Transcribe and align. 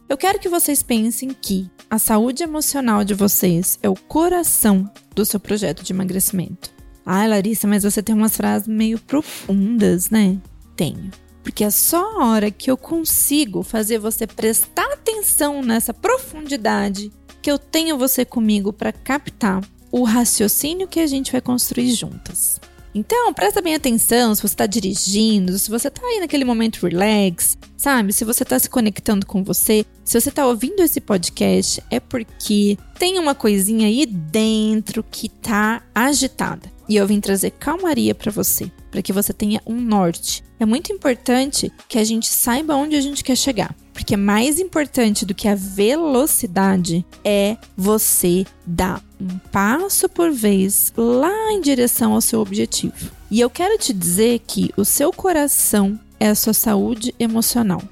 Eu 0.08 0.16
quero 0.16 0.40
que 0.40 0.48
vocês 0.48 0.82
pensem 0.82 1.30
que 1.30 1.70
a 1.88 1.98
saúde 1.98 2.42
emocional 2.42 3.04
de 3.04 3.14
vocês 3.14 3.78
é 3.84 3.88
o 3.88 3.94
coração 3.94 4.90
do 5.14 5.24
seu 5.24 5.38
projeto 5.38 5.84
de 5.84 5.92
emagrecimento. 5.92 6.72
Ai, 7.06 7.28
Larissa, 7.28 7.68
mas 7.68 7.84
você 7.84 8.02
tem 8.02 8.16
umas 8.16 8.36
frases 8.36 8.66
meio 8.66 8.98
profundas, 8.98 10.10
né? 10.10 10.36
Tenho. 10.74 11.23
Porque 11.44 11.62
é 11.62 11.70
só 11.70 12.20
a 12.20 12.26
hora 12.26 12.50
que 12.50 12.70
eu 12.70 12.76
consigo 12.76 13.62
fazer 13.62 13.98
você 13.98 14.26
prestar 14.26 14.94
atenção 14.94 15.62
nessa 15.62 15.94
profundidade 15.94 17.12
que 17.42 17.50
eu 17.50 17.58
tenho 17.58 17.98
você 17.98 18.24
comigo 18.24 18.72
para 18.72 18.90
captar 18.90 19.62
o 19.92 20.02
raciocínio 20.02 20.88
que 20.88 20.98
a 20.98 21.06
gente 21.06 21.30
vai 21.30 21.42
construir 21.42 21.92
juntas. 21.92 22.58
Então, 22.94 23.34
presta 23.34 23.60
bem 23.60 23.74
atenção 23.74 24.34
se 24.34 24.40
você 24.40 24.54
está 24.54 24.66
dirigindo, 24.66 25.58
se 25.58 25.68
você 25.68 25.88
está 25.88 26.00
aí 26.00 26.20
naquele 26.20 26.44
momento 26.44 26.86
relax, 26.86 27.58
sabe? 27.76 28.12
Se 28.12 28.24
você 28.24 28.44
está 28.44 28.58
se 28.58 28.70
conectando 28.70 29.26
com 29.26 29.44
você, 29.44 29.84
se 30.04 30.18
você 30.18 30.30
está 30.30 30.46
ouvindo 30.46 30.80
esse 30.80 31.00
podcast, 31.00 31.82
é 31.90 32.00
porque 32.00 32.78
tem 32.98 33.18
uma 33.18 33.34
coisinha 33.34 33.88
aí 33.88 34.06
dentro 34.06 35.04
que 35.10 35.28
tá 35.28 35.82
agitada. 35.94 36.73
E 36.88 36.96
eu 36.96 37.06
vim 37.06 37.20
trazer 37.20 37.50
calmaria 37.50 38.14
para 38.14 38.30
você, 38.30 38.70
para 38.90 39.02
que 39.02 39.12
você 39.12 39.32
tenha 39.32 39.60
um 39.66 39.80
norte. 39.80 40.44
É 40.58 40.66
muito 40.66 40.92
importante 40.92 41.72
que 41.88 41.98
a 41.98 42.04
gente 42.04 42.28
saiba 42.28 42.74
onde 42.74 42.96
a 42.96 43.00
gente 43.00 43.24
quer 43.24 43.36
chegar. 43.36 43.74
Porque 43.92 44.16
mais 44.16 44.58
importante 44.58 45.24
do 45.24 45.34
que 45.34 45.46
a 45.46 45.54
velocidade 45.54 47.06
é 47.24 47.56
você 47.76 48.44
dar 48.66 49.02
um 49.20 49.38
passo 49.50 50.08
por 50.08 50.32
vez 50.32 50.92
lá 50.96 51.52
em 51.52 51.60
direção 51.60 52.12
ao 52.12 52.20
seu 52.20 52.40
objetivo. 52.40 53.10
E 53.30 53.40
eu 53.40 53.48
quero 53.48 53.78
te 53.78 53.92
dizer 53.92 54.40
que 54.46 54.70
o 54.76 54.84
seu 54.84 55.12
coração 55.12 55.98
é 56.18 56.28
a 56.28 56.34
sua 56.34 56.52
saúde 56.52 57.14
emocional. 57.18 57.82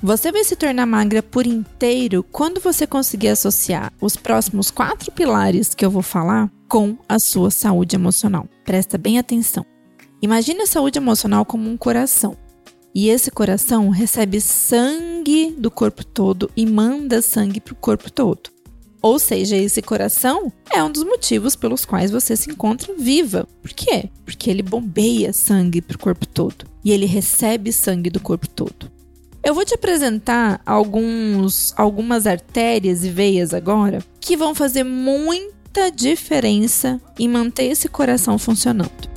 Você 0.00 0.30
vai 0.30 0.44
se 0.44 0.54
tornar 0.54 0.86
magra 0.86 1.22
por 1.22 1.46
inteiro 1.46 2.24
quando 2.30 2.60
você 2.60 2.86
conseguir 2.86 3.28
associar 3.28 3.92
os 4.00 4.16
próximos 4.16 4.70
quatro 4.70 5.10
pilares 5.10 5.74
que 5.74 5.84
eu 5.84 5.90
vou 5.90 6.02
falar 6.02 6.48
com 6.68 6.98
a 7.08 7.18
sua 7.18 7.50
saúde 7.50 7.96
emocional. 7.96 8.46
Presta 8.64 8.98
bem 8.98 9.18
atenção. 9.18 9.64
Imagine 10.20 10.62
a 10.62 10.66
saúde 10.66 10.98
emocional 10.98 11.44
como 11.44 11.68
um 11.70 11.76
coração. 11.76 12.36
E 12.94 13.08
esse 13.08 13.30
coração 13.30 13.88
recebe 13.88 14.40
sangue 14.40 15.54
do 15.56 15.70
corpo 15.70 16.04
todo 16.04 16.50
e 16.56 16.66
manda 16.66 17.22
sangue 17.22 17.60
para 17.60 17.72
o 17.72 17.76
corpo 17.76 18.10
todo. 18.12 18.50
Ou 19.00 19.18
seja, 19.18 19.56
esse 19.56 19.80
coração 19.80 20.52
é 20.70 20.82
um 20.82 20.90
dos 20.90 21.04
motivos 21.04 21.54
pelos 21.54 21.84
quais 21.84 22.10
você 22.10 22.34
se 22.34 22.50
encontra 22.50 22.92
viva. 22.94 23.46
Por 23.62 23.70
quê? 23.70 24.10
Porque 24.24 24.50
ele 24.50 24.62
bombeia 24.62 25.32
sangue 25.32 25.80
para 25.80 25.96
o 25.96 26.00
corpo 26.00 26.26
todo 26.26 26.66
e 26.84 26.90
ele 26.90 27.06
recebe 27.06 27.72
sangue 27.72 28.10
do 28.10 28.20
corpo 28.20 28.48
todo. 28.48 28.90
Eu 29.44 29.54
vou 29.54 29.64
te 29.64 29.74
apresentar 29.74 30.60
alguns, 30.66 31.72
algumas 31.76 32.26
artérias 32.26 33.04
e 33.04 33.08
veias 33.08 33.54
agora 33.54 34.02
que 34.20 34.36
vão 34.36 34.54
fazer 34.54 34.82
muita 35.68 35.90
diferença 35.90 37.00
em 37.18 37.28
manter 37.28 37.64
esse 37.64 37.88
coração 37.88 38.38
funcionando. 38.38 39.08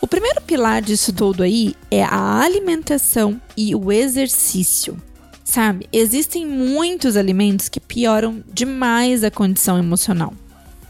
O 0.00 0.06
primeiro 0.06 0.40
pilar 0.42 0.80
disso 0.80 1.12
tudo 1.12 1.42
aí 1.42 1.74
é 1.90 2.02
a 2.04 2.40
alimentação 2.40 3.40
e 3.56 3.74
o 3.74 3.90
exercício. 3.90 4.96
Sabe, 5.44 5.88
existem 5.92 6.46
muitos 6.46 7.16
alimentos 7.16 7.68
que 7.68 7.80
pioram 7.80 8.44
demais 8.52 9.24
a 9.24 9.30
condição 9.30 9.78
emocional. 9.78 10.32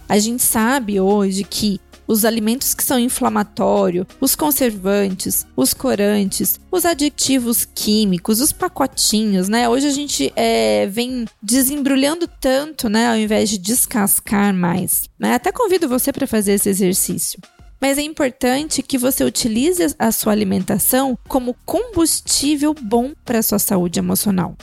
A 0.09 0.19
gente 0.19 0.43
sabe 0.43 1.01
hoje 1.01 1.45
que 1.45 1.81
os 2.09 2.25
alimentos 2.25 2.73
que 2.73 2.83
são 2.83 2.99
inflamatórios, 2.99 4.07
os 4.19 4.35
conservantes, 4.35 5.47
os 5.55 5.75
corantes, 5.75 6.59
os 6.73 6.87
aditivos 6.87 7.67
químicos, 7.67 8.41
os 8.41 8.51
pacotinhos, 8.51 9.49
né? 9.49 9.69
Hoje 9.69 9.87
a 9.87 9.91
gente 9.91 10.33
é, 10.35 10.87
vem 10.87 11.27
desembrulhando 11.43 12.27
tanto, 12.27 12.89
né? 12.89 13.09
Ao 13.11 13.17
invés 13.17 13.51
de 13.51 13.59
descascar 13.59 14.55
mais. 14.55 15.09
Né? 15.19 15.35
Até 15.35 15.53
convido 15.53 15.89
você 15.89 16.11
para 16.11 16.27
fazer 16.27 16.53
esse 16.53 16.71
exercício. 16.71 17.39
Mas 17.81 17.99
é 17.99 18.03
importante 18.03 18.83
que 18.83 18.99
você 18.99 19.23
utilize 19.23 19.95
a 19.99 20.11
sua 20.11 20.33
alimentação 20.33 21.17
como 21.29 21.55
combustível 21.65 22.75
bom 22.75 23.13
para 23.25 23.39
a 23.39 23.43
sua 23.43 23.59
saúde 23.59 24.01
emocional. 24.01 24.57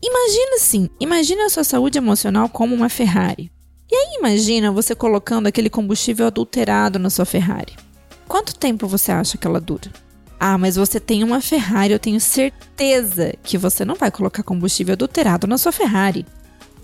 Imagina 0.00 0.56
assim, 0.56 0.88
imagina 1.00 1.46
a 1.46 1.48
sua 1.48 1.64
saúde 1.64 1.98
emocional 1.98 2.48
como 2.48 2.74
uma 2.74 2.88
Ferrari. 2.88 3.50
E 3.90 3.94
aí 3.94 4.16
imagina 4.18 4.72
você 4.72 4.94
colocando 4.94 5.46
aquele 5.46 5.70
combustível 5.70 6.26
adulterado 6.26 6.98
na 6.98 7.10
sua 7.10 7.24
Ferrari. 7.24 7.74
Quanto 8.26 8.56
tempo 8.56 8.88
você 8.88 9.12
acha 9.12 9.38
que 9.38 9.46
ela 9.46 9.60
dura? 9.60 9.90
Ah, 10.38 10.58
mas 10.58 10.76
você 10.76 11.00
tem 11.00 11.24
uma 11.24 11.40
Ferrari, 11.40 11.92
eu 11.92 11.98
tenho 11.98 12.20
certeza 12.20 13.34
que 13.42 13.56
você 13.56 13.84
não 13.84 13.94
vai 13.94 14.10
colocar 14.10 14.42
combustível 14.42 14.92
adulterado 14.92 15.46
na 15.46 15.56
sua 15.56 15.72
Ferrari. 15.72 16.26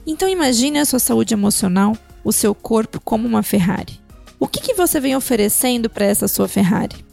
Então 0.06 0.28
imagine 0.28 0.78
a 0.78 0.84
sua 0.84 0.98
saúde 0.98 1.34
emocional, 1.34 1.96
o 2.24 2.32
seu 2.32 2.54
corpo 2.54 3.00
como 3.00 3.26
uma 3.26 3.42
Ferrari. 3.42 4.00
O 4.38 4.48
que, 4.48 4.60
que 4.60 4.74
você 4.74 4.98
vem 4.98 5.14
oferecendo 5.14 5.90
para 5.90 6.06
essa 6.06 6.26
sua 6.28 6.48
Ferrari? 6.48 7.04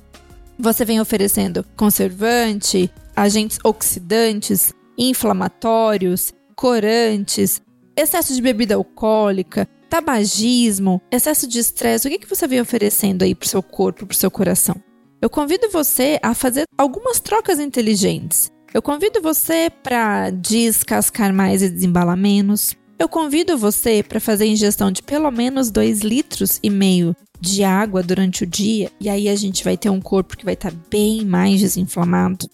Você 0.57 0.85
vem 0.85 0.99
oferecendo 0.99 1.65
conservante, 1.75 2.91
agentes 3.15 3.59
oxidantes, 3.63 4.73
inflamatórios, 4.97 6.33
corantes, 6.55 7.61
excesso 7.95 8.33
de 8.33 8.41
bebida 8.41 8.75
alcoólica, 8.75 9.67
tabagismo, 9.89 11.01
excesso 11.11 11.47
de 11.47 11.59
estresse. 11.59 12.07
O 12.07 12.11
que, 12.11 12.19
que 12.19 12.29
você 12.29 12.47
vem 12.47 12.61
oferecendo 12.61 13.23
aí 13.23 13.33
para 13.33 13.45
o 13.45 13.49
seu 13.49 13.63
corpo, 13.63 14.05
para 14.05 14.13
o 14.13 14.17
seu 14.17 14.29
coração? 14.29 14.75
Eu 15.21 15.29
convido 15.29 15.69
você 15.69 16.19
a 16.21 16.33
fazer 16.33 16.63
algumas 16.77 17.19
trocas 17.19 17.59
inteligentes. 17.59 18.49
Eu 18.73 18.81
convido 18.81 19.21
você 19.21 19.69
para 19.83 20.29
descascar 20.29 21.33
mais 21.33 21.61
e 21.61 21.69
desembalar 21.69 22.15
menos. 22.15 22.73
Eu 22.97 23.09
convido 23.09 23.57
você 23.57 24.03
para 24.03 24.19
fazer 24.19 24.45
ingestão 24.45 24.91
de 24.91 25.01
pelo 25.01 25.31
menos 25.31 25.71
2 25.71 26.01
litros 26.01 26.59
e 26.61 26.69
meio 26.69 27.15
de 27.39 27.63
água 27.63 28.03
durante 28.03 28.43
o 28.43 28.47
dia, 28.47 28.91
e 28.99 29.07
aí 29.07 29.29
a 29.29 29.35
gente 29.35 29.63
vai 29.63 29.77
ter 29.77 29.89
um 29.89 30.01
corpo 30.01 30.35
que 30.35 30.43
vai 30.43 30.55
estar 30.55 30.71
tá 30.71 30.77
bem 30.89 31.25
mais 31.25 31.61
desinflamado. 31.61 32.49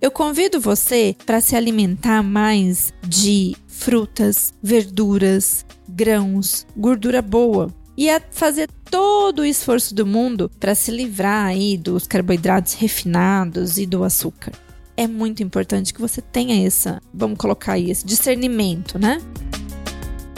Eu 0.00 0.10
convido 0.10 0.58
você 0.58 1.14
para 1.26 1.42
se 1.42 1.54
alimentar 1.54 2.22
mais 2.22 2.90
de 3.06 3.54
frutas, 3.80 4.52
verduras, 4.62 5.64
grãos, 5.88 6.66
gordura 6.76 7.22
boa 7.22 7.74
e 7.96 8.10
a 8.10 8.20
fazer 8.30 8.68
todo 8.90 9.40
o 9.40 9.44
esforço 9.44 9.94
do 9.94 10.06
mundo 10.06 10.50
para 10.60 10.74
se 10.74 10.90
livrar 10.90 11.46
aí 11.46 11.78
dos 11.78 12.06
carboidratos 12.06 12.74
refinados 12.74 13.78
e 13.78 13.86
do 13.86 14.04
açúcar. 14.04 14.52
É 14.98 15.06
muito 15.06 15.42
importante 15.42 15.94
que 15.94 16.00
você 16.00 16.20
tenha 16.20 16.66
essa, 16.66 17.00
vamos 17.12 17.38
colocar 17.38 17.72
aí, 17.72 17.90
esse 17.90 18.04
discernimento, 18.04 18.98
né? 18.98 19.18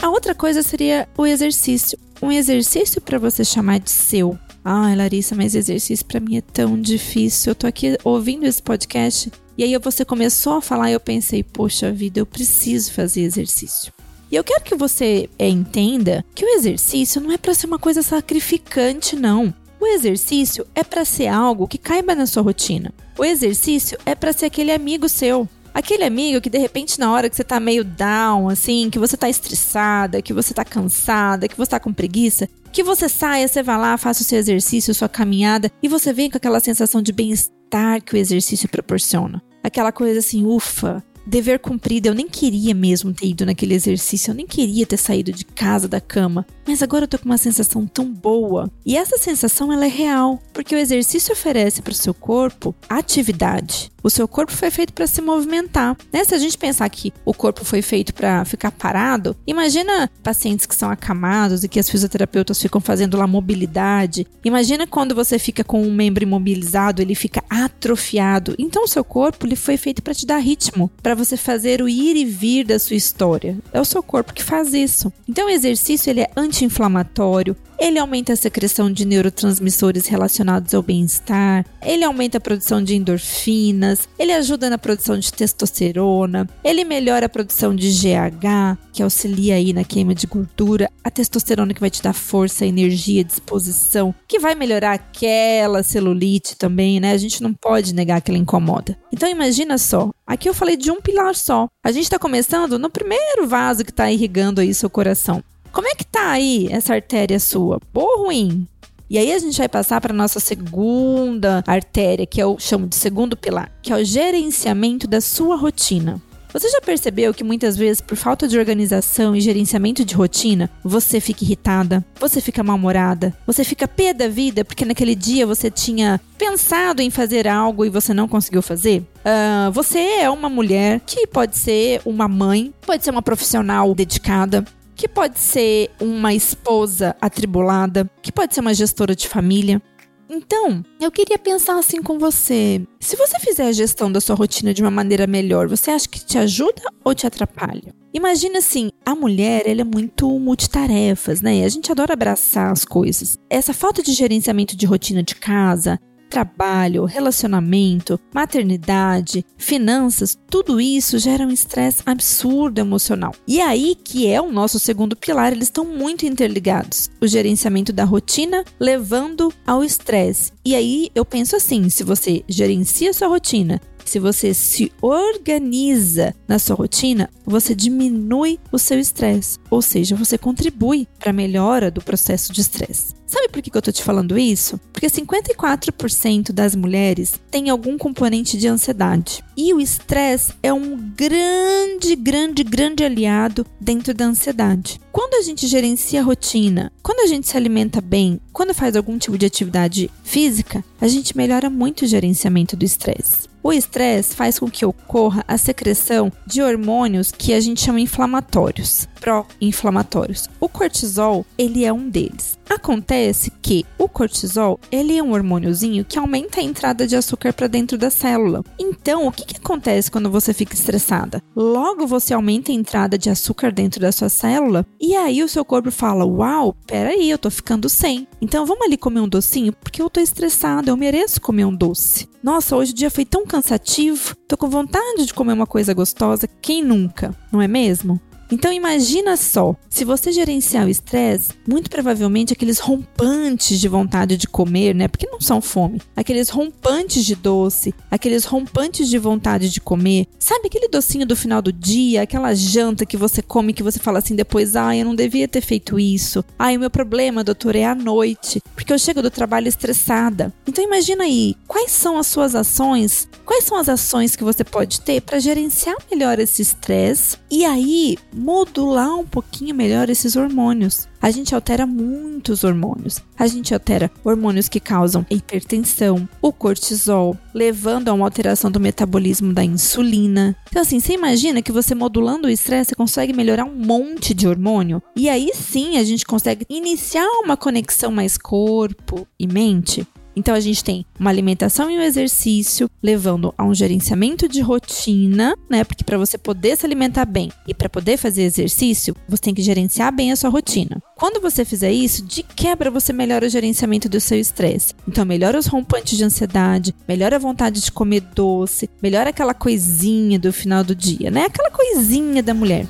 A 0.01 0.09
outra 0.09 0.33
coisa 0.33 0.63
seria 0.63 1.07
o 1.17 1.25
exercício. 1.25 1.99
Um 2.21 2.31
exercício 2.31 3.01
para 3.01 3.19
você 3.19 3.43
chamar 3.43 3.79
de 3.79 3.91
seu. 3.91 4.39
Ai, 4.63 4.95
Larissa, 4.95 5.35
mas 5.35 5.53
exercício 5.53 6.05
para 6.05 6.21
mim 6.21 6.37
é 6.37 6.41
tão 6.41 6.79
difícil. 6.79 7.51
Eu 7.51 7.55
tô 7.55 7.67
aqui 7.67 7.97
ouvindo 8.05 8.45
esse 8.45 8.63
podcast 8.63 9.29
E 9.57 9.63
aí 9.63 9.77
você 9.77 10.03
começou 10.03 10.53
a 10.53 10.61
falar 10.61 10.89
e 10.89 10.93
eu 10.93 10.99
pensei, 10.99 11.43
poxa 11.43 11.91
vida, 11.91 12.19
eu 12.19 12.25
preciso 12.25 12.91
fazer 12.91 13.21
exercício. 13.21 13.93
E 14.31 14.35
eu 14.35 14.43
quero 14.43 14.63
que 14.63 14.75
você 14.75 15.29
é, 15.37 15.47
entenda 15.47 16.25
que 16.33 16.43
o 16.43 16.49
exercício 16.55 17.21
não 17.21 17.31
é 17.31 17.37
para 17.37 17.53
ser 17.53 17.67
uma 17.67 17.77
coisa 17.77 18.01
sacrificante, 18.01 19.15
não. 19.15 19.53
O 19.79 19.85
exercício 19.85 20.65
é 20.73 20.83
para 20.83 21.05
ser 21.05 21.27
algo 21.27 21.67
que 21.67 21.77
caiba 21.77 22.15
na 22.15 22.25
sua 22.25 22.41
rotina. 22.41 22.91
O 23.17 23.23
exercício 23.23 23.97
é 24.05 24.15
para 24.15 24.33
ser 24.33 24.47
aquele 24.47 24.71
amigo 24.71 25.07
seu. 25.07 25.47
Aquele 25.73 26.03
amigo 26.03 26.39
que 26.39 26.49
de 26.49 26.57
repente 26.57 26.99
na 26.99 27.11
hora 27.11 27.29
que 27.29 27.35
você 27.35 27.43
tá 27.43 27.59
meio 27.59 27.83
down, 27.83 28.47
assim, 28.49 28.89
que 28.89 28.99
você 28.99 29.17
tá 29.17 29.27
estressada, 29.27 30.21
que 30.21 30.33
você 30.33 30.53
tá 30.53 30.63
cansada, 30.63 31.47
que 31.47 31.57
você 31.57 31.71
tá 31.71 31.79
com 31.79 31.91
preguiça, 31.91 32.47
que 32.71 32.83
você 32.83 33.09
saia, 33.09 33.47
você 33.47 33.63
vai 33.63 33.77
lá, 33.77 33.97
faça 33.97 34.21
o 34.21 34.25
seu 34.25 34.37
exercício, 34.37 34.93
sua 34.93 35.09
caminhada 35.09 35.71
e 35.81 35.87
você 35.87 36.13
vem 36.13 36.29
com 36.29 36.37
aquela 36.37 36.59
sensação 36.59 37.01
de 37.01 37.11
bem-estar 37.11 38.01
que 38.03 38.15
o 38.15 38.17
exercício 38.17 38.69
proporciona. 38.69 39.41
Aquela 39.63 39.91
coisa 39.91 40.19
assim, 40.19 40.45
ufa, 40.45 41.03
dever 41.25 41.59
cumprido. 41.59 42.07
Eu 42.07 42.13
nem 42.13 42.27
queria 42.27 42.73
mesmo 42.73 43.13
ter 43.13 43.27
ido 43.27 43.45
naquele 43.45 43.73
exercício, 43.73 44.31
eu 44.31 44.35
nem 44.35 44.45
queria 44.45 44.85
ter 44.85 44.97
saído 44.97 45.31
de 45.31 45.45
casa, 45.45 45.87
da 45.87 46.01
cama. 46.01 46.45
Mas 46.67 46.83
agora 46.83 47.05
eu 47.05 47.07
tô 47.07 47.17
com 47.17 47.25
uma 47.25 47.37
sensação 47.37 47.87
tão 47.87 48.11
boa. 48.11 48.69
E 48.85 48.97
essa 48.97 49.17
sensação 49.17 49.71
ela 49.71 49.85
é 49.85 49.89
real, 49.89 50.41
porque 50.53 50.75
o 50.75 50.79
exercício 50.79 51.33
oferece 51.33 51.81
para 51.81 51.91
o 51.91 51.95
seu 51.95 52.13
corpo 52.13 52.75
atividade. 52.89 53.92
O 54.03 54.09
seu 54.09 54.27
corpo 54.27 54.51
foi 54.51 54.69
feito 54.69 54.91
para 54.91 55.07
se 55.07 55.21
movimentar. 55.21 55.95
Né? 56.11 56.25
Se 56.25 56.35
a 56.35 56.37
gente 56.37 56.57
pensar 56.57 56.89
que 56.89 57.13
o 57.23 57.33
corpo 57.33 57.63
foi 57.63 57.81
feito 57.81 58.13
para 58.13 58.43
ficar 58.43 58.69
parado, 58.69 59.35
imagina 59.47 60.11
pacientes 60.21 60.65
que 60.65 60.75
são 60.75 60.91
acamados 60.91 61.63
e 61.63 61.69
que 61.69 61.79
as 61.79 61.89
fisioterapeutas 61.89 62.61
ficam 62.61 62.81
fazendo 62.81 63.15
lá 63.15 63.25
mobilidade. 63.25 64.27
Imagina 64.43 64.85
quando 64.85 65.15
você 65.15 65.39
fica 65.39 65.63
com 65.63 65.81
um 65.81 65.93
membro 65.93 66.23
imobilizado, 66.23 67.01
ele 67.01 67.15
fica 67.15 67.41
atrofiado. 67.49 68.55
Então 68.59 68.83
o 68.83 68.87
seu 68.87 69.05
corpo 69.05 69.47
ele 69.47 69.55
foi 69.55 69.77
feito 69.77 70.03
para 70.03 70.13
te 70.13 70.25
dar 70.25 70.37
ritmo, 70.37 70.91
para 71.01 71.15
você 71.15 71.37
fazer 71.37 71.81
o 71.81 71.87
ir 71.87 72.17
e 72.17 72.25
vir 72.25 72.65
da 72.65 72.77
sua 72.77 72.97
história. 72.97 73.57
É 73.71 73.79
o 73.79 73.85
seu 73.85 74.03
corpo 74.03 74.33
que 74.33 74.43
faz 74.43 74.73
isso. 74.73 75.13
Então 75.29 75.47
o 75.47 75.49
exercício 75.49 76.09
ele 76.09 76.21
é 76.21 76.29
anti-inflamatório, 76.35 77.55
ele 77.79 77.99
aumenta 77.99 78.31
a 78.31 78.37
secreção 78.37 78.91
de 78.91 79.05
neurotransmissores 79.05 80.07
relacionados 80.07 80.73
ao 80.73 80.81
bem-estar, 80.81 81.65
ele 81.81 82.05
aumenta 82.05 82.37
a 82.37 82.41
produção 82.41 82.81
de 82.81 82.95
endorfinas, 82.95 83.92
ele 84.17 84.31
ajuda 84.31 84.69
na 84.69 84.77
produção 84.77 85.17
de 85.17 85.31
testosterona, 85.31 86.47
ele 86.63 86.83
melhora 86.83 87.25
a 87.25 87.29
produção 87.29 87.75
de 87.75 87.89
GH, 87.89 88.77
que 88.91 89.03
auxilia 89.03 89.55
aí 89.55 89.73
na 89.73 89.83
queima 89.83 90.13
de 90.13 90.27
gordura, 90.27 90.89
a 91.03 91.09
testosterona 91.09 91.73
que 91.73 91.79
vai 91.79 91.89
te 91.89 92.01
dar 92.01 92.13
força, 92.13 92.65
energia, 92.65 93.23
disposição, 93.23 94.13
que 94.27 94.39
vai 94.39 94.55
melhorar 94.55 94.93
aquela 94.93 95.83
celulite 95.83 96.55
também, 96.55 96.99
né? 96.99 97.11
A 97.11 97.17
gente 97.17 97.41
não 97.41 97.53
pode 97.53 97.93
negar 97.93 98.21
que 98.21 98.31
ela 98.31 98.37
incomoda. 98.37 98.97
Então 99.11 99.29
imagina 99.29 99.77
só, 99.77 100.11
aqui 100.25 100.47
eu 100.47 100.53
falei 100.53 100.75
de 100.75 100.91
um 100.91 101.01
pilar 101.01 101.35
só. 101.35 101.67
A 101.83 101.91
gente 101.91 102.03
está 102.03 102.19
começando 102.19 102.79
no 102.79 102.89
primeiro 102.89 103.47
vaso 103.47 103.83
que 103.83 103.91
está 103.91 104.11
irrigando 104.11 104.61
aí 104.61 104.73
seu 104.73 104.89
coração. 104.89 105.43
Como 105.71 105.87
é 105.87 105.95
que 105.95 106.05
tá 106.05 106.31
aí 106.31 106.67
essa 106.69 106.93
artéria 106.93 107.39
sua? 107.39 107.79
Boa 107.91 108.19
ou 108.19 108.25
ruim? 108.25 108.67
E 109.09 109.17
aí 109.17 109.31
a 109.31 109.39
gente 109.39 109.57
vai 109.57 109.69
passar 109.69 109.99
para 110.01 110.13
nossa 110.13 110.39
segunda 110.39 111.63
artéria, 111.67 112.25
que 112.25 112.41
eu 112.41 112.57
chamo 112.59 112.87
de 112.87 112.95
segundo 112.95 113.37
pilar, 113.37 113.71
que 113.81 113.91
é 113.91 113.95
o 113.95 114.03
gerenciamento 114.03 115.07
da 115.07 115.21
sua 115.21 115.55
rotina. 115.55 116.21
Você 116.53 116.69
já 116.69 116.79
percebeu 116.79 117.33
que 117.33 117.43
muitas 117.43 117.75
vezes, 117.75 117.99
por 117.99 118.15
falta 118.15 118.47
de 118.47 118.59
organização 118.59 119.35
e 119.35 119.41
gerenciamento 119.41 120.05
de 120.05 120.13
rotina, 120.13 120.69
você 120.83 121.19
fica 121.19 121.43
irritada, 121.43 122.05
você 122.19 122.39
fica 122.39 122.63
mal-humorada, 122.63 123.35
você 123.45 123.63
fica 123.63 123.87
pé 123.87 124.13
da 124.13 124.27
vida 124.27 124.63
porque 124.63 124.85
naquele 124.85 125.15
dia 125.15 125.47
você 125.47 125.71
tinha 125.71 126.21
pensado 126.37 127.01
em 127.01 127.09
fazer 127.09 127.47
algo 127.47 127.83
e 127.83 127.89
você 127.89 128.13
não 128.13 128.27
conseguiu 128.27 128.61
fazer? 128.61 128.99
Uh, 129.25 129.71
você 129.71 129.97
é 129.97 130.29
uma 130.29 130.47
mulher 130.47 131.01
que 131.07 131.25
pode 131.25 131.57
ser 131.57 131.99
uma 132.05 132.27
mãe, 132.27 132.71
pode 132.85 133.03
ser 133.03 133.09
uma 133.09 133.23
profissional 133.23 133.95
dedicada, 133.95 134.63
que 134.95 135.07
pode 135.07 135.39
ser 135.39 135.91
uma 135.99 136.33
esposa 136.33 137.15
atribulada, 137.19 138.09
que 138.21 138.31
pode 138.31 138.53
ser 138.53 138.61
uma 138.61 138.73
gestora 138.73 139.15
de 139.15 139.27
família. 139.27 139.81
Então, 140.29 140.83
eu 140.99 141.11
queria 141.11 141.37
pensar 141.37 141.77
assim 141.77 142.01
com 142.01 142.17
você. 142.17 142.81
Se 142.99 143.15
você 143.15 143.39
fizer 143.39 143.67
a 143.67 143.71
gestão 143.71 144.11
da 144.11 144.19
sua 144.19 144.35
rotina 144.35 144.73
de 144.73 144.81
uma 144.81 144.89
maneira 144.89 145.27
melhor, 145.27 145.67
você 145.67 145.91
acha 145.91 146.07
que 146.07 146.25
te 146.25 146.37
ajuda 146.37 146.81
ou 147.03 147.13
te 147.13 147.27
atrapalha? 147.27 147.93
Imagina 148.13 148.59
assim, 148.59 148.89
a 149.05 149.15
mulher, 149.15 149.67
ela 149.67 149.81
é 149.81 149.83
muito 149.83 150.27
multitarefas, 150.39 151.41
né? 151.41 151.63
A 151.65 151.69
gente 151.69 151.91
adora 151.91 152.13
abraçar 152.13 152.71
as 152.71 152.85
coisas. 152.85 153.37
Essa 153.49 153.73
falta 153.73 154.01
de 154.01 154.13
gerenciamento 154.13 154.75
de 154.77 154.85
rotina 154.85 155.21
de 155.21 155.35
casa, 155.35 155.99
trabalho, 156.33 157.05
relacionamento, 157.05 158.19
maternidade, 158.33 159.45
finanças, 159.55 160.35
tudo 160.49 160.81
isso 160.81 161.19
gera 161.19 161.45
um 161.45 161.51
estresse 161.51 162.01
absurdo 162.07 162.81
emocional. 162.81 163.35
E 163.47 163.61
aí 163.61 163.95
que 164.03 164.27
é 164.27 164.41
o 164.41 164.51
nosso 164.51 164.79
segundo 164.79 165.15
pilar, 165.15 165.51
eles 165.51 165.67
estão 165.67 165.85
muito 165.85 166.25
interligados. 166.25 167.07
O 167.21 167.27
gerenciamento 167.27 167.93
da 167.93 168.03
rotina 168.03 168.65
levando 168.79 169.53
ao 169.63 169.83
estresse. 169.83 170.51
E 170.65 170.73
aí 170.73 171.11
eu 171.13 171.23
penso 171.23 171.55
assim, 171.55 171.87
se 171.87 172.03
você 172.03 172.43
gerencia 172.49 173.13
sua 173.13 173.27
rotina, 173.27 173.79
se 174.09 174.19
você 174.19 174.53
se 174.53 174.91
organiza 175.01 176.35
na 176.47 176.59
sua 176.59 176.75
rotina, 176.75 177.29
você 177.45 177.75
diminui 177.75 178.59
o 178.71 178.77
seu 178.77 178.99
estresse, 178.99 179.59
ou 179.69 179.81
seja, 179.81 180.15
você 180.15 180.37
contribui 180.37 181.07
para 181.19 181.31
a 181.31 181.33
melhora 181.33 181.91
do 181.91 182.01
processo 182.01 182.53
de 182.53 182.61
estresse. 182.61 183.13
Sabe 183.33 183.49
por 183.49 183.63
que 183.63 183.75
eu 183.75 183.81
tô 183.81 183.91
te 183.91 184.03
falando 184.03 184.37
isso? 184.37 184.79
Porque 184.91 185.07
54% 185.07 186.51
das 186.51 186.75
mulheres 186.75 187.33
têm 187.49 187.67
algum 187.67 187.97
componente 187.97 188.57
de 188.57 188.67
ansiedade. 188.67 189.43
E 189.57 189.73
o 189.73 189.81
estresse 189.81 190.53
é 190.61 190.71
um 190.71 190.95
grande, 191.15 192.15
grande, 192.15 192.63
grande 192.63 193.03
aliado 193.03 193.65
dentro 193.81 194.13
da 194.13 194.25
ansiedade. 194.25 195.01
Quando 195.11 195.33
a 195.33 195.41
gente 195.41 195.65
gerencia 195.65 196.21
a 196.21 196.23
rotina, 196.23 196.91
quando 197.01 197.21
a 197.21 197.27
gente 197.27 197.47
se 197.47 197.57
alimenta 197.57 197.99
bem, 197.99 198.39
quando 198.51 198.71
faz 198.71 198.95
algum 198.95 199.17
tipo 199.17 199.35
de 199.35 199.47
atividade 199.47 200.11
física, 200.23 200.85
a 201.01 201.07
gente 201.07 201.35
melhora 201.35 201.71
muito 201.71 202.03
o 202.03 202.07
gerenciamento 202.07 202.75
do 202.75 202.85
estresse. 202.85 203.52
O 203.65 203.71
estresse 203.71 204.35
faz 204.35 204.59
com 204.59 204.69
que 204.69 204.85
ocorra 204.85 205.45
a 205.47 205.57
secreção 205.57 206.29
de 206.45 206.61
hormônios 206.61 207.31
que 207.31 207.53
a 207.53 207.61
gente 207.61 207.79
chama 207.79 208.01
inflamatórios, 208.01 209.07
pró-inflamatórios. 209.21 210.49
O 210.59 210.67
cortisol, 210.67 211.45
ele 211.57 211.85
é 211.85 211.93
um 211.93 212.09
deles. 212.09 212.57
Acontece 212.69 213.51
que 213.61 213.85
o 213.97 214.09
cortisol, 214.09 214.77
ele 214.91 215.17
é 215.17 215.23
um 215.23 215.31
hormôniozinho 215.31 216.03
que 216.03 216.19
aumenta 216.19 216.59
a 216.59 216.63
entrada 216.63 217.07
de 217.07 217.15
açúcar 217.15 217.53
para 217.53 217.67
dentro 217.67 217.97
da 217.97 218.09
célula. 218.09 218.65
Então, 218.77 219.27
o 219.27 219.31
que, 219.31 219.45
que 219.45 219.57
acontece 219.57 220.11
quando 220.11 220.29
você 220.29 220.53
fica 220.53 220.73
estressada? 220.73 221.41
Logo 221.55 222.05
você 222.05 222.33
aumenta 222.33 222.69
a 222.69 222.75
entrada 222.75 223.17
de 223.17 223.29
açúcar 223.29 223.71
dentro 223.71 224.01
da 224.01 224.11
sua 224.11 224.27
célula 224.27 224.85
e 224.99 225.15
aí 225.15 225.41
o 225.41 225.47
seu 225.47 225.63
corpo 225.63 225.89
fala: 225.89 226.25
"Uau, 226.25 226.75
peraí, 226.85 227.29
eu 227.29 227.37
tô 227.37 227.49
ficando 227.49 227.87
sem. 227.87 228.27
Então 228.41 228.65
vamos 228.65 228.85
ali 228.85 228.97
comer 228.97 229.21
um 229.21 229.27
docinho 229.27 229.71
porque 229.71 230.01
eu 230.01 230.09
tô 230.09 230.19
estressada, 230.19 230.89
eu 230.89 230.97
mereço 230.97 231.39
comer 231.39 231.63
um 231.63 231.73
doce. 231.73 232.27
Nossa, 232.43 232.75
hoje 232.75 232.91
o 232.91 232.95
dia 232.95 233.09
foi 233.09 233.23
tão 233.23 233.45
cansativo, 233.53 234.35
tô 234.47 234.57
com 234.57 234.67
vontade 234.67 235.27
de 235.27 235.33
comer 235.33 235.53
uma 235.53 235.67
coisa 235.67 235.93
gostosa, 235.93 236.49
quem 236.59 236.83
nunca, 236.83 237.35
não 237.51 237.61
é 237.61 237.67
mesmo? 237.67 238.19
Então 238.51 238.71
imagina 238.71 239.35
só, 239.35 239.75
se 239.89 240.05
você 240.05 240.31
gerenciar 240.31 240.85
o 240.85 240.89
estresse, 240.89 241.53
muito 241.67 241.89
provavelmente 241.89 242.53
aqueles 242.53 242.79
rompantes 242.79 243.79
de 243.79 243.87
vontade 243.87 244.37
de 244.37 244.47
comer, 244.47 244.93
né? 244.93 245.07
Porque 245.07 245.27
não 245.27 245.41
são 245.41 245.61
fome. 245.61 246.01
Aqueles 246.15 246.49
rompantes 246.49 247.25
de 247.25 247.35
doce, 247.35 247.93
aqueles 248.11 248.45
rompantes 248.45 249.09
de 249.09 249.17
vontade 249.17 249.69
de 249.69 249.81
comer. 249.81 250.27
Sabe 250.37 250.67
aquele 250.67 250.87
docinho 250.87 251.25
do 251.25 251.35
final 251.35 251.61
do 251.61 251.71
dia, 251.71 252.21
aquela 252.21 252.53
janta 252.53 253.05
que 253.05 253.17
você 253.17 253.41
come 253.41 253.73
que 253.73 253.83
você 253.83 253.99
fala 253.99 254.19
assim 254.19 254.35
depois, 254.35 254.75
ai, 254.75 255.01
eu 255.01 255.05
não 255.05 255.15
devia 255.15 255.47
ter 255.47 255.61
feito 255.61 255.99
isso. 255.99 256.43
Ai, 256.57 256.77
o 256.77 256.79
meu 256.79 256.89
problema, 256.89 257.43
doutor, 257.43 257.75
é 257.75 257.85
à 257.85 257.95
noite, 257.95 258.61
porque 258.75 258.93
eu 258.93 258.99
chego 258.99 259.21
do 259.21 259.31
trabalho 259.31 259.67
estressada. 259.67 260.53
Então 260.67 260.83
imagina 260.83 261.23
aí, 261.23 261.55
quais 261.67 261.91
são 261.91 262.17
as 262.17 262.27
suas 262.27 262.55
ações? 262.55 263.27
Quais 263.45 263.63
são 263.63 263.77
as 263.77 263.89
ações 263.89 264.35
que 264.35 264.43
você 264.43 264.63
pode 264.63 265.01
ter 265.01 265.21
para 265.21 265.39
gerenciar 265.39 265.95
melhor 266.09 266.39
esse 266.39 266.61
estresse? 266.61 267.37
E 267.51 267.65
aí, 267.65 268.17
modular 268.43 269.15
um 269.15 269.25
pouquinho 269.25 269.73
melhor 269.73 270.09
esses 270.09 270.35
hormônios. 270.35 271.07
A 271.21 271.31
gente 271.31 271.55
altera 271.55 271.87
muitos 271.87 272.65
hormônios. 272.65 273.21
A 273.39 273.47
gente 273.47 273.73
altera 273.73 274.11
hormônios 274.25 274.67
que 274.67 274.81
causam 274.81 275.25
hipertensão, 275.29 276.27
o 276.41 276.51
cortisol, 276.51 277.37
levando 277.53 278.09
a 278.09 278.13
uma 278.13 278.25
alteração 278.25 278.69
do 278.69 278.81
metabolismo 278.81 279.53
da 279.53 279.63
insulina. 279.63 280.53
Então, 280.69 280.81
assim, 280.81 280.99
você 280.99 281.13
imagina 281.13 281.61
que 281.61 281.71
você 281.71 281.95
modulando 281.95 282.47
o 282.47 282.51
estresse 282.51 282.89
você 282.89 282.95
consegue 282.95 283.31
melhorar 283.31 283.63
um 283.63 283.75
monte 283.75 284.33
de 284.33 284.45
hormônio? 284.45 285.01
E 285.15 285.29
aí 285.29 285.51
sim 285.53 285.97
a 285.97 286.03
gente 286.03 286.25
consegue 286.25 286.65
iniciar 286.69 287.25
uma 287.41 287.55
conexão 287.55 288.11
mais 288.11 288.37
corpo 288.37 289.25
e 289.39 289.47
mente. 289.47 290.05
Então 290.35 290.55
a 290.55 290.59
gente 290.59 290.83
tem 290.83 291.05
uma 291.19 291.29
alimentação 291.29 291.89
e 291.89 291.97
um 291.97 292.01
exercício 292.01 292.89
levando 293.01 293.53
a 293.57 293.63
um 293.63 293.73
gerenciamento 293.73 294.47
de 294.47 294.61
rotina, 294.61 295.55
né? 295.69 295.83
Porque 295.83 296.03
para 296.03 296.17
você 296.17 296.37
poder 296.37 296.77
se 296.77 296.85
alimentar 296.85 297.25
bem 297.25 297.51
e 297.67 297.73
para 297.73 297.89
poder 297.89 298.17
fazer 298.17 298.43
exercício, 298.43 299.15
você 299.27 299.41
tem 299.41 299.53
que 299.53 299.61
gerenciar 299.61 300.13
bem 300.13 300.31
a 300.31 300.35
sua 300.35 300.49
rotina. 300.49 301.01
Quando 301.15 301.41
você 301.41 301.63
fizer 301.63 301.91
isso, 301.91 302.25
de 302.25 302.43
quebra 302.43 302.89
você 302.89 303.13
melhora 303.13 303.45
o 303.45 303.49
gerenciamento 303.49 304.09
do 304.09 304.19
seu 304.19 304.39
estresse. 304.39 304.93
Então 305.07 305.25
melhora 305.25 305.57
os 305.59 305.67
rompantes 305.67 306.17
de 306.17 306.23
ansiedade, 306.23 306.95
melhora 307.07 307.35
a 307.35 307.39
vontade 307.39 307.81
de 307.81 307.91
comer 307.91 308.21
doce, 308.21 308.89
melhora 309.01 309.29
aquela 309.29 309.53
coisinha 309.53 310.39
do 310.39 310.51
final 310.51 310.83
do 310.83 310.95
dia, 310.95 311.29
né? 311.29 311.45
Aquela 311.45 311.69
coisinha 311.69 312.41
da 312.41 312.53
mulher. 312.53 312.87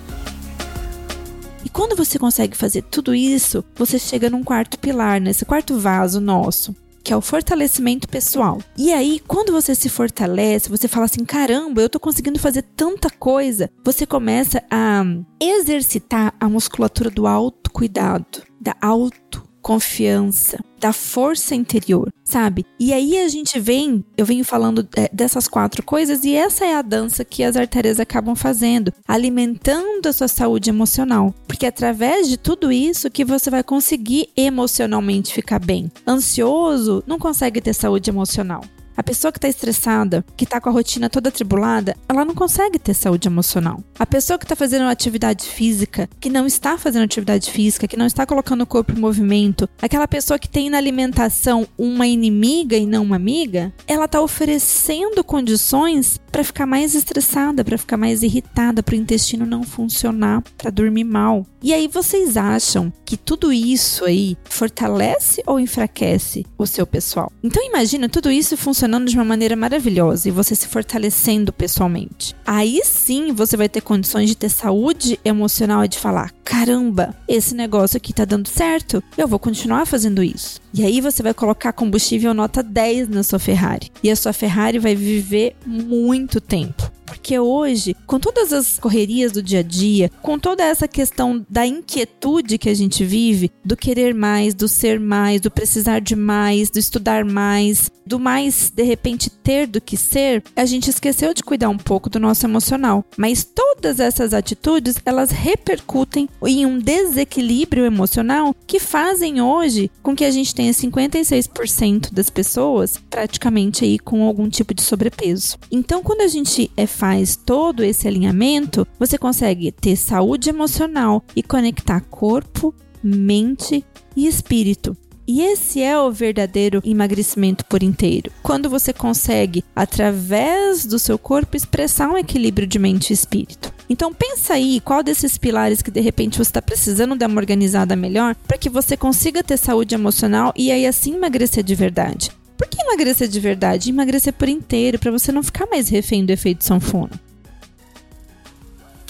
E 1.66 1.70
quando 1.70 1.96
você 1.96 2.20
consegue 2.20 2.58
fazer 2.58 2.84
tudo 2.84 3.16
isso, 3.16 3.64
você 3.76 3.98
chega 3.98 4.30
num 4.30 4.44
quarto 4.44 4.78
pilar, 4.78 5.22
nesse 5.22 5.46
quarto 5.46 5.80
vaso 5.80 6.20
nosso, 6.20 6.76
que 7.04 7.12
é 7.12 7.18
o 7.18 7.22
fortalecimento 7.22 8.08
pessoal. 8.08 8.60
E 8.78 8.94
aí, 8.94 9.22
quando 9.28 9.52
você 9.52 9.76
se 9.76 9.90
fortalece, 9.90 10.70
você 10.70 10.88
fala 10.88 11.06
assim: 11.06 11.26
caramba, 11.26 11.82
eu 11.82 11.90
tô 11.90 12.00
conseguindo 12.00 12.40
fazer 12.40 12.64
tanta 12.76 13.10
coisa. 13.10 13.70
Você 13.84 14.06
começa 14.06 14.64
a 14.72 15.04
exercitar 15.40 16.34
a 16.40 16.48
musculatura 16.48 17.10
do 17.10 17.28
autocuidado, 17.28 18.44
da 18.60 18.76
auto 18.82 19.44
confiança, 19.62 20.60
da 20.84 20.92
força 20.92 21.56
interior, 21.56 22.12
sabe? 22.26 22.66
E 22.78 22.92
aí 22.92 23.18
a 23.18 23.30
gente 23.30 23.58
vem, 23.58 24.04
eu 24.18 24.26
venho 24.26 24.44
falando 24.44 24.86
é, 24.98 25.10
dessas 25.14 25.48
quatro 25.48 25.82
coisas 25.82 26.26
e 26.26 26.36
essa 26.36 26.66
é 26.66 26.76
a 26.76 26.82
dança 26.82 27.24
que 27.24 27.42
as 27.42 27.56
artérias 27.56 28.02
acabam 28.02 28.36
fazendo, 28.36 28.92
alimentando 29.08 30.08
a 30.08 30.12
sua 30.12 30.28
saúde 30.28 30.70
emocional, 30.70 31.34
porque 31.48 31.66
é 31.66 31.70
através 31.70 32.28
de 32.28 32.36
tudo 32.36 32.70
isso 32.70 33.10
que 33.10 33.24
você 33.24 33.50
vai 33.50 33.64
conseguir 33.64 34.28
emocionalmente 34.36 35.34
ficar 35.34 35.60
bem. 35.60 35.90
Ansioso 36.06 37.02
não 37.08 37.18
consegue 37.18 37.62
ter 37.62 37.74
saúde 37.74 38.10
emocional. 38.10 38.62
A 38.96 39.04
pessoa 39.04 39.32
que 39.32 39.38
está 39.38 39.48
estressada, 39.48 40.24
que 40.38 40.44
está 40.44 40.62
com 40.62 40.70
a 40.70 40.72
rotina 40.72 41.10
toda 41.10 41.30
atribulada, 41.30 41.96
ela 42.08 42.24
não 42.24 42.36
consegue 42.36 42.78
ter 42.78 42.94
saúde 42.94 43.28
emocional. 43.28 43.84
A 43.98 44.06
pessoa 44.06 44.38
que 44.38 44.46
está 44.46 44.56
fazendo 44.56 44.84
atividade 44.84 45.46
física, 45.46 46.08
que 46.20 46.30
não 46.30 46.46
está 46.46 46.78
fazendo 46.78 47.04
atividade 47.04 47.50
física, 47.50 47.88
que 47.88 47.98
não 47.98 48.06
está 48.06 48.26
colocando 48.26 48.62
o 48.62 48.68
corpo 48.68 48.92
em 48.92 49.00
movimento, 49.00 49.68
aquela 49.82 50.08
pessoa 50.08 50.38
que 50.38 50.48
tem 50.48 50.70
na 50.70 50.78
alimentação 50.78 51.68
uma 51.78 52.06
inimiga 52.06 52.78
e 52.78 52.86
não 52.86 53.04
uma 53.04 53.16
amiga, 53.16 53.74
ela 53.88 54.06
está 54.06 54.22
oferecendo 54.22 55.24
condições 55.24 56.20
para 56.32 56.44
ficar 56.44 56.66
mais 56.66 56.96
estressada, 56.96 57.64
para 57.64 57.78
ficar 57.78 57.98
mais 57.98 58.24
irritada, 58.24 58.82
para 58.82 58.94
o 58.94 58.98
intestino 58.98 59.46
não 59.46 59.64
funcionar, 59.64 60.44
para 60.58 60.72
dormir 60.72 61.04
mal. 61.04 61.46
E 61.62 61.74
aí 61.74 61.88
vocês 61.88 62.36
acham 62.36 62.92
que 63.06 63.16
tudo 63.16 63.54
isso 63.54 64.06
aí 64.06 64.36
fortalece 64.44 65.42
ou 65.46 65.60
enfraquece 65.60 66.46
o 66.58 66.66
seu 66.66 66.86
pessoal? 66.86 67.32
Então 67.44 67.64
imagina 67.64 68.10
tudo 68.10 68.32
isso 68.32 68.58
funcionando 68.58 68.83
de 69.12 69.16
uma 69.16 69.26
maneira 69.26 69.56
maravilhosa 69.56 70.28
e 70.28 70.32
você 70.32 70.56
se 70.56 70.68
fortalecendo 70.68 71.52
pessoalmente. 71.52 72.36
Aí 72.46 72.82
sim 72.84 73.34
você 73.34 73.58
vai 73.58 73.70
ter 73.70 73.82
condições 73.82 74.30
de 74.30 74.36
ter 74.36 74.50
saúde 74.50 75.20
emocional 75.24 75.84
e 75.84 75.88
de 75.88 75.98
falar: 75.98 76.32
caramba, 76.44 77.16
esse 77.28 77.56
negócio 77.56 77.98
aqui 77.98 78.14
tá 78.14 78.26
dando 78.26 78.48
certo, 78.48 79.04
eu 79.18 79.28
vou 79.28 79.40
continuar 79.40 79.86
fazendo 79.86 80.22
isso. 80.24 80.62
E 80.74 80.84
aí 80.84 81.02
você 81.02 81.24
vai 81.24 81.34
colocar 81.34 81.74
combustível 81.74 82.34
nota 82.34 82.62
10 82.62 83.10
na 83.10 83.24
sua 83.24 83.40
Ferrari. 83.40 83.92
E 84.04 84.12
a 84.12 84.16
sua 84.16 84.34
Ferrari 84.34 84.80
vai 84.80 84.96
viver 84.96 85.56
muito 85.66 86.40
tempo. 86.40 86.93
Porque 87.24 87.40
hoje, 87.40 87.96
com 88.06 88.20
todas 88.20 88.52
as 88.52 88.78
correrias 88.78 89.32
do 89.32 89.42
dia 89.42 89.60
a 89.60 89.64
dia, 89.64 90.12
com 90.22 90.38
toda 90.38 90.62
essa 90.62 90.90
questão 90.90 91.46
da 91.50 91.66
inquietude 91.66 92.58
que 92.58 92.68
a 92.68 92.74
gente 92.74 93.06
vive, 93.06 93.50
do 93.64 93.78
querer 93.78 94.14
mais, 94.14 94.54
do 94.54 94.68
ser 94.68 95.00
mais, 95.00 95.40
do 95.40 95.50
precisar 95.50 96.00
de 96.00 96.18
mais, 96.18 96.70
do 96.70 96.80
estudar 96.80 97.24
mais, 97.24 97.90
do 98.06 98.20
mais 98.20 98.70
de 98.70 98.84
repente 98.84 99.30
ter 99.30 99.68
do 99.68 99.80
que 99.80 99.96
ser, 99.96 100.44
a 100.54 100.66
gente 100.66 100.90
esqueceu 100.90 101.34
de 101.34 101.42
cuidar 101.42 101.70
um 101.70 101.78
pouco 101.78 102.10
do 102.10 102.20
nosso 102.20 102.46
emocional. 102.46 103.06
Mas 103.16 103.46
todas 103.46 104.02
essas 104.02 104.34
atitudes, 104.34 104.96
elas 105.06 105.32
repercutem 105.32 106.28
em 106.46 106.66
um 106.66 106.78
desequilíbrio 106.78 107.86
emocional 107.86 108.54
que 108.68 108.82
fazem 108.82 109.42
hoje 109.42 109.90
com 110.02 110.14
que 110.14 110.26
a 110.26 110.32
gente 110.32 110.54
tenha 110.54 110.74
56% 110.74 112.12
das 112.12 112.30
pessoas 112.30 113.00
praticamente 113.10 113.86
aí 113.86 113.98
com 113.98 114.24
algum 114.24 114.50
tipo 114.50 114.74
de 114.74 114.82
sobrepeso. 114.82 115.58
Então, 115.72 116.04
quando 116.04 116.20
a 116.20 116.28
gente 116.28 116.70
é 116.76 116.86
faz 116.86 117.13
todo 117.46 117.84
esse 117.84 118.08
alinhamento, 118.08 118.88
você 119.00 119.18
consegue 119.18 119.72
ter 119.72 119.96
saúde 119.96 120.50
emocional 120.50 121.24
e 121.36 121.44
conectar 121.44 122.02
corpo, 122.02 122.74
mente 123.04 123.86
e 124.16 124.28
espírito. 124.28 124.98
E 125.26 125.42
esse 125.42 125.82
é 125.82 125.98
o 125.98 126.12
verdadeiro 126.12 126.82
emagrecimento 126.84 127.66
por 127.66 127.82
inteiro. 127.82 128.30
Quando 128.42 128.70
você 128.70 128.92
consegue, 128.92 129.64
através 129.74 130.86
do 130.86 131.00
seu 131.00 131.18
corpo, 131.18 131.56
expressar 131.56 132.10
um 132.10 132.18
equilíbrio 132.18 132.68
de 132.68 132.78
mente 132.78 133.12
e 133.12 133.14
espírito. 133.14 133.74
Então 133.90 134.14
pensa 134.14 134.56
aí 134.56 134.82
qual 134.82 135.02
desses 135.02 135.38
pilares 135.38 135.82
que 135.82 135.92
de 135.92 136.02
repente 136.02 136.38
você 136.38 136.50
está 136.50 136.62
precisando 136.62 137.16
dar 137.16 137.28
uma 137.28 137.40
organizada 137.40 137.96
melhor 137.96 138.36
para 138.48 138.58
que 138.58 138.70
você 138.70 138.98
consiga 138.98 139.44
ter 139.44 139.58
saúde 139.58 139.96
emocional 139.96 140.54
e 140.58 140.72
aí 140.72 140.86
assim 140.86 141.16
emagrecer 141.16 141.64
de 141.64 141.76
verdade. 141.76 142.32
Por 142.58 142.68
que 142.68 142.82
emagrecer 142.82 143.28
de 143.28 143.40
verdade? 143.40 143.90
Emagrecer 143.90 144.34
por 144.34 144.48
inteiro, 144.48 145.00
para 145.00 145.12
você 145.12 145.32
não 145.32 145.44
ficar 145.44 145.66
mais 145.68 145.90
refém 145.90 146.26
do 146.26 146.32
efeito 146.32 146.64
sanfona. 146.64 147.20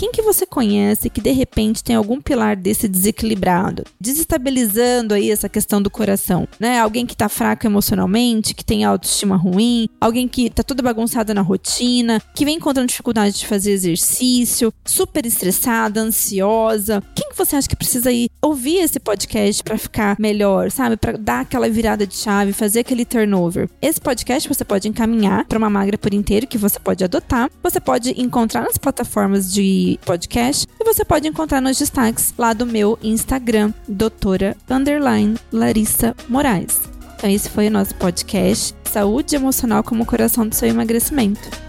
Quem 0.04 0.12
que 0.12 0.22
você 0.22 0.46
conhece 0.46 1.10
que 1.10 1.22
de 1.22 1.32
repente 1.32 1.82
tem 1.82 1.96
algum 1.96 2.20
pilar 2.20 2.58
desse 2.58 2.90
desequilibrado, 2.90 3.86
desestabilizando 3.98 5.14
aí 5.14 5.32
essa 5.32 5.48
questão 5.48 5.82
do 5.82 5.90
coração, 5.90 6.46
né? 6.60 6.78
Alguém 6.78 7.06
que 7.06 7.16
tá 7.16 7.30
fraco 7.30 7.66
emocionalmente, 7.66 8.54
que 8.54 8.66
tem 8.66 8.84
autoestima 8.84 9.38
ruim, 9.38 9.88
alguém 10.02 10.28
que 10.28 10.50
tá 10.50 10.62
toda 10.62 10.84
bagunçada 10.84 11.34
na 11.34 11.40
rotina, 11.40 12.22
que 12.36 12.44
vem 12.44 12.58
encontrando 12.58 12.90
dificuldade 12.90 13.40
de 13.40 13.48
fazer 13.48 13.72
exercício, 13.72 14.74
super 14.84 15.26
estressada, 15.26 16.02
ansiosa. 16.02 17.02
Quem 17.16 17.30
que 17.30 17.38
você 17.38 17.56
acha 17.56 17.70
que 17.70 17.76
precisa 17.78 18.12
ir 18.12 18.30
ouvir 18.42 18.80
esse 18.80 19.00
podcast 19.00 19.64
para 19.64 19.78
ficar 19.78 20.18
melhor, 20.20 20.70
sabe? 20.70 20.98
Para 20.98 21.14
dar 21.14 21.40
aquela 21.40 21.70
virada 21.70 22.06
de 22.06 22.18
chave, 22.18 22.52
fazer 22.52 22.82
aquele 22.82 23.06
turnover. 23.06 23.70
Esse 23.82 24.02
podcast 24.02 24.50
você 24.50 24.66
pode 24.66 24.90
encaminhar 24.90 25.46
para 25.46 25.58
uma 25.58 25.70
magra 25.70 25.98
por 25.98 26.14
inteiro 26.14 26.46
que 26.46 26.58
você 26.58 26.78
pode 26.78 27.06
adotar. 27.06 27.50
Você 27.64 27.80
pode 27.80 28.22
encontrar 28.22 28.64
nas 28.64 28.78
plataformas 28.78 29.50
de 29.50 29.93
podcast 29.98 30.68
e 30.80 30.84
você 30.84 31.04
pode 31.04 31.28
encontrar 31.28 31.62
nos 31.62 31.78
destaques 31.78 32.34
lá 32.38 32.54
do 32.54 32.66
meu 32.66 32.98
Instagram, 33.02 33.74
doutora 33.88 34.56
underline 34.70 35.38
Larissa 35.52 36.16
Moraes. 36.28 36.82
Então 37.16 37.30
esse 37.30 37.50
foi 37.50 37.68
o 37.68 37.72
nosso 37.72 37.96
podcast 37.96 38.76
Saúde 38.84 39.36
Emocional 39.36 39.84
como 39.84 40.06
Coração 40.06 40.48
do 40.48 40.54
Seu 40.54 40.68
Emagrecimento. 40.68 41.64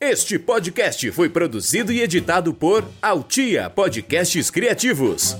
Este 0.00 0.38
podcast 0.38 1.10
foi 1.12 1.30
produzido 1.30 1.90
e 1.90 2.02
editado 2.02 2.52
por 2.52 2.84
Altia 3.00 3.70
Podcasts 3.70 4.50
Criativos. 4.50 5.36